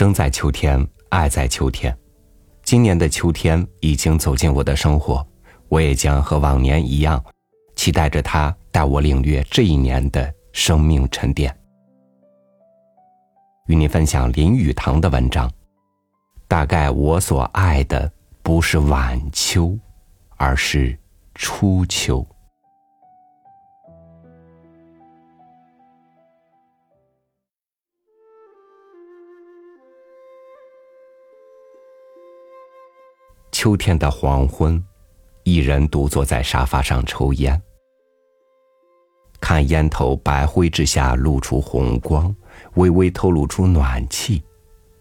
[0.00, 1.94] 生在秋天，爱在秋天。
[2.62, 5.22] 今年的秋天已经走进我的生活，
[5.68, 7.22] 我也将和往年一样，
[7.76, 11.54] 期待着它带我领略这一年的生命沉淀。
[13.66, 15.52] 与你分享林语堂的文章。
[16.48, 18.10] 大概我所爱的
[18.42, 19.78] 不是晚秋，
[20.38, 20.98] 而是
[21.34, 22.26] 初秋。
[33.60, 34.82] 秋天的黄昏，
[35.42, 37.60] 一人独坐在沙发上抽烟，
[39.38, 42.34] 看烟头白灰之下露出红光，
[42.76, 44.42] 微微透露出暖气，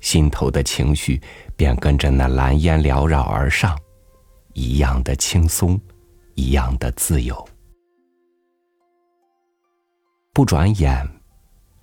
[0.00, 1.22] 心头的情绪
[1.54, 3.78] 便跟着那蓝烟缭绕而上，
[4.54, 5.80] 一样的轻松，
[6.34, 7.48] 一样的自由。
[10.32, 11.08] 不转眼，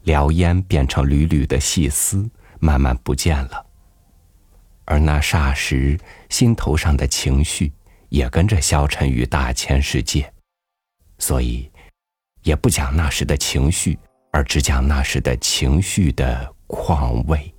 [0.04, 3.66] 燎烟变成缕缕的细丝，慢慢不见了。
[4.86, 7.72] 而那霎时，心头上的情绪
[8.10, 10.32] 也跟着消沉于大千世界，
[11.18, 11.70] 所以，
[12.44, 13.98] 也不讲那时的情绪，
[14.32, 17.52] 而只讲那时的情绪的况味。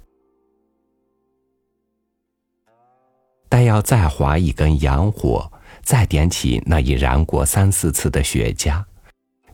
[3.49, 5.51] 但要再划一根洋火，
[5.83, 8.85] 再点起那已燃过三四次的雪茄，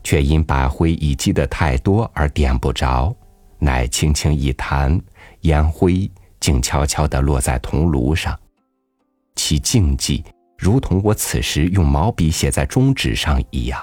[0.03, 3.15] 却因白灰已积得太多而点不着，
[3.59, 4.99] 乃轻轻一弹，
[5.41, 6.09] 烟灰。
[6.43, 8.37] 静悄悄地落在铜炉上，
[9.35, 10.21] 其静寂
[10.57, 13.81] 如同我此时用毛笔写在中指上一样，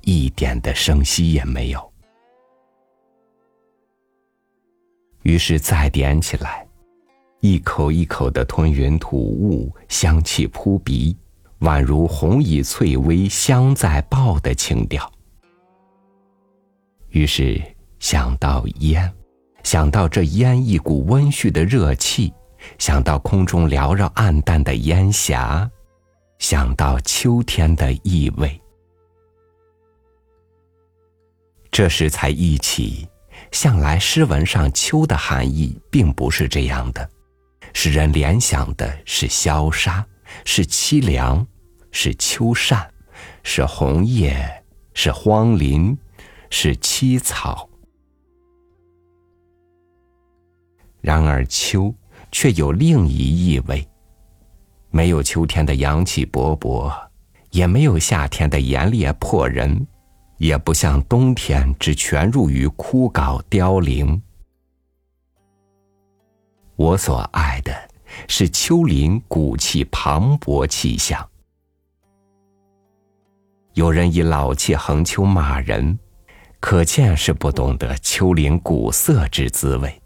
[0.00, 1.92] 一点的声息也没有。
[5.22, 6.66] 于是再点起来，
[7.38, 11.16] 一口一口的吞云吐雾，香气扑鼻，
[11.60, 15.08] 宛如红以翠微，香在爆的情调。
[17.10, 17.62] 于是
[18.00, 19.14] 想到烟。
[19.64, 22.32] 想到这烟一股温煦的热气，
[22.78, 25.68] 想到空中缭绕暗淡的烟霞，
[26.38, 28.60] 想到秋天的意味，
[31.70, 33.08] 这时才忆起，
[33.52, 37.08] 向来诗文上秋的含义并不是这样的，
[37.72, 40.06] 使人联想的是萧杀，
[40.44, 41.44] 是凄凉，
[41.90, 42.86] 是秋扇，
[43.42, 45.96] 是红叶，是荒林，
[46.50, 47.68] 是凄草。
[51.04, 51.94] 然而秋
[52.32, 53.86] 却有另一意味，
[54.90, 56.90] 没有秋天的阳气勃勃，
[57.50, 59.86] 也没有夏天的炎烈迫人，
[60.38, 64.22] 也不像冬天只全入于枯槁凋零。
[66.74, 67.70] 我所爱的
[68.26, 71.28] 是秋林古气磅礴气象。
[73.74, 75.98] 有人以老气横秋骂人，
[76.60, 80.00] 可见是不懂得秋林古色之滋味。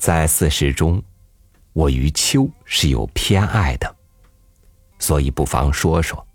[0.00, 1.00] 在四时中，
[1.74, 3.96] 我于秋是有偏爱的，
[4.98, 6.26] 所以不妨说说。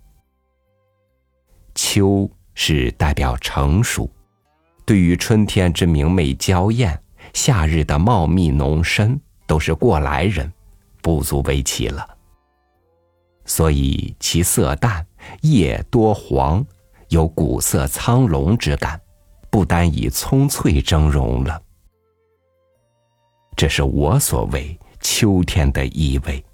[1.74, 4.08] 秋是代表成熟，
[4.84, 6.96] 对于春天之明媚娇艳，
[7.34, 10.50] 夏日的茂密浓深，都是过来人，
[11.02, 12.08] 不足为奇了。
[13.46, 15.04] 所以其色淡，
[15.40, 16.64] 叶多黄，
[17.08, 19.00] 有古色苍龙之感，
[19.50, 21.60] 不单以葱翠峥嵘了。
[23.56, 26.44] 这是我所谓秋天的意味。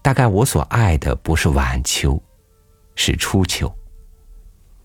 [0.00, 2.22] 大概我所爱的不是晚秋，
[2.94, 3.70] 是初秋。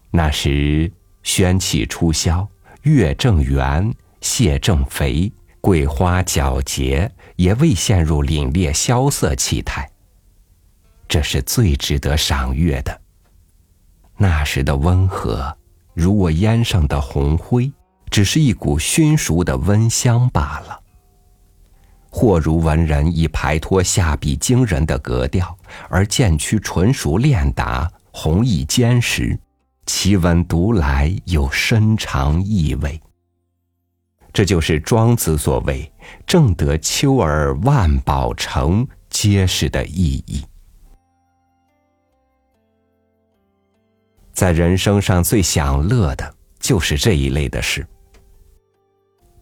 [0.10, 2.46] 那时宣气初消，
[2.82, 9.88] 月正圆，蟹正肥，桂花皎洁，也未陷入凛冽萧瑟气态。
[11.08, 13.00] 这是最值得赏月的。
[14.18, 15.56] 那时的温和，
[15.94, 17.72] 如我烟上的红灰。
[18.14, 20.80] 只是一股熏熟的温香罢了。
[22.12, 25.58] 或如文人以排脱下笔惊人的格调，
[25.90, 29.36] 而渐趋纯熟练达，弘毅坚实，
[29.88, 33.02] 其文读来有深长意味。
[34.32, 35.92] 这就是庄子所谓
[36.28, 40.46] “正得秋而万宝成”揭示的意义。
[44.34, 47.84] 在人生上最享乐的，就是这一类的事。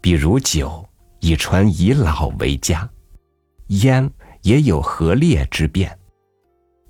[0.01, 0.83] 比如酒
[1.19, 2.89] 以醇以老为佳，
[3.68, 4.09] 烟
[4.42, 5.95] 也有和烈之变。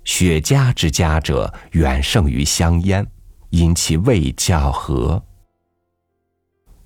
[0.04, 3.06] 雪茄之佳者远胜于香烟，
[3.50, 5.22] 因其味较和。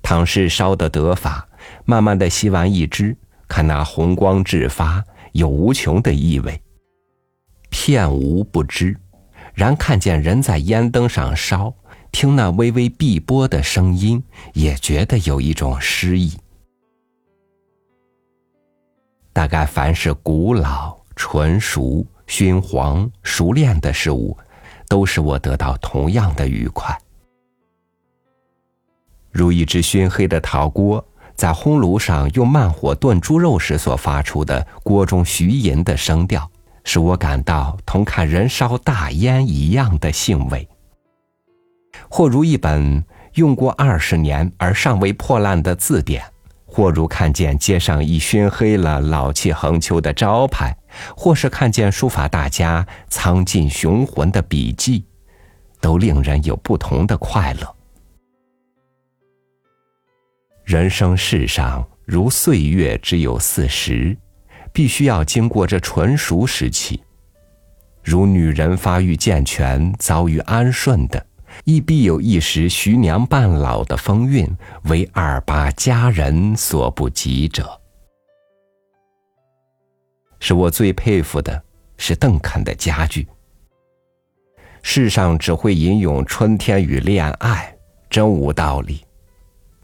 [0.03, 1.49] 倘是烧得得法，
[1.85, 3.17] 慢慢的吸完一支，
[3.49, 5.03] 看那红光炙发，
[5.33, 6.61] 有无穷的意味。
[7.71, 8.97] 片无不知，
[9.55, 11.73] 然看见人在烟灯上烧，
[12.17, 14.25] 听那微微碧波的声音，
[14.55, 16.33] 也觉得有一种诗意。
[19.35, 24.35] 大概凡是古老、纯熟、熏黄、熟练的事物，
[24.89, 26.99] 都使我得到同样的愉快。
[29.31, 36.51] 如一只熏黑的陶锅，在烘炉上用慢火炖猪肉时所发出的锅中徐吟的声调，
[36.83, 40.67] 使我感到同看人烧大烟一样的兴味。
[42.09, 43.05] 或如一本
[43.35, 46.25] 用过二十年而尚未破烂的字典，
[46.65, 50.77] 或如看见街上已熏黑了、老气横秋的招牌，
[51.17, 55.05] 或是看见书法大家苍劲雄浑的笔记，
[55.81, 57.77] 都令人有不同的快乐。
[60.65, 64.17] 人生世上，如岁月只有四十，
[64.73, 67.03] 必须要经过这纯熟时期。
[68.03, 71.26] 如女人发育健全、遭遇安顺的，
[71.65, 74.49] 亦必有一时徐娘半老的风韵，
[74.85, 77.81] 为二八佳人所不及者。
[80.39, 81.61] 使我最佩服的
[81.97, 83.27] 是邓肯的家具。
[84.83, 87.77] 世上只会吟咏春天与恋爱，
[88.09, 89.05] 真无道理。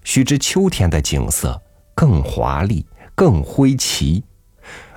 [0.04, 1.60] 须知秋天的景色
[1.94, 2.86] 更华丽、
[3.16, 4.22] 更辉奇，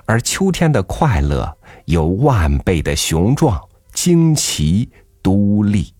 [0.06, 3.60] 而秋天的快乐有万倍的雄壮、
[3.94, 4.92] 惊奇、
[5.24, 5.95] 独立。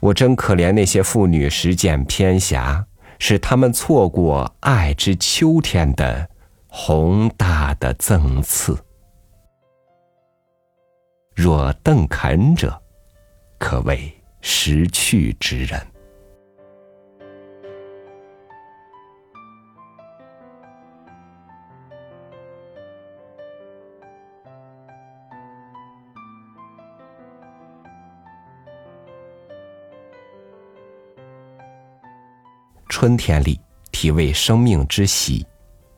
[0.00, 2.86] 我真可怜那些妇女实践偏狭，
[3.18, 6.28] 使他们错过爱之秋天的
[6.68, 8.78] 宏大的赠赐。
[11.34, 12.80] 若邓肯者，
[13.58, 15.80] 可谓识趣之人。
[32.88, 33.60] 春天里
[33.92, 35.46] 体味生命之喜，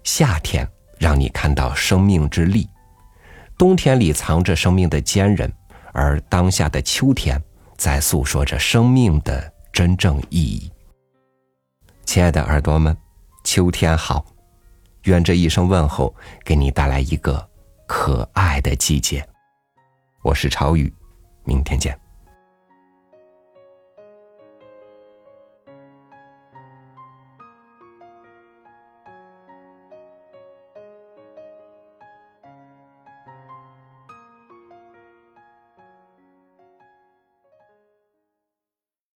[0.03, 2.69] 夏天让你看到生命之力，
[3.57, 5.53] 冬天里藏着生命的坚韧，
[5.93, 7.41] 而当下的秋天
[7.77, 10.71] 在诉说着生命的真正意义。
[12.05, 12.97] 亲爱的耳朵们，
[13.45, 14.25] 秋天好，
[15.05, 16.15] 愿这一声问候
[16.45, 17.49] 给你带来一个
[17.87, 19.27] 可爱的季节。
[20.23, 20.93] 我是朝雨，
[21.45, 22.00] 明天见。